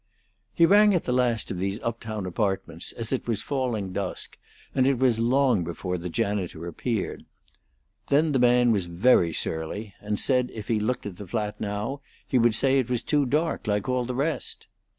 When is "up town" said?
1.81-2.25